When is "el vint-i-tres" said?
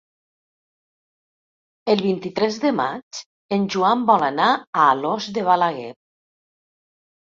1.93-2.57